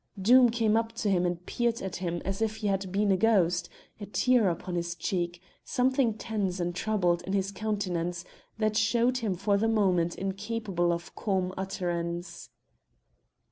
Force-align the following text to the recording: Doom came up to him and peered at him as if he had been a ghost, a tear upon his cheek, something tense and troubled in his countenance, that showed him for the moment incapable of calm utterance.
Doom 0.19 0.49
came 0.49 0.75
up 0.75 0.93
to 0.93 1.11
him 1.11 1.27
and 1.27 1.45
peered 1.45 1.79
at 1.79 1.97
him 1.97 2.23
as 2.25 2.41
if 2.41 2.55
he 2.55 2.65
had 2.67 2.91
been 2.91 3.11
a 3.11 3.17
ghost, 3.17 3.69
a 3.99 4.07
tear 4.07 4.49
upon 4.49 4.73
his 4.73 4.95
cheek, 4.95 5.39
something 5.63 6.15
tense 6.15 6.59
and 6.59 6.73
troubled 6.73 7.21
in 7.21 7.33
his 7.33 7.51
countenance, 7.51 8.25
that 8.57 8.75
showed 8.75 9.17
him 9.19 9.35
for 9.35 9.57
the 9.57 9.67
moment 9.67 10.15
incapable 10.15 10.91
of 10.91 11.13
calm 11.13 11.53
utterance. 11.55 12.49